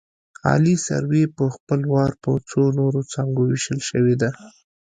عالي 0.45 0.75
سروې 0.87 1.23
په 1.37 1.43
خپل 1.55 1.81
وار 1.93 2.11
په 2.23 2.31
څو 2.49 2.61
نورو 2.79 3.01
څانګو 3.11 3.41
ویشل 3.45 3.79
شوې 3.89 4.15
ده 4.21 4.29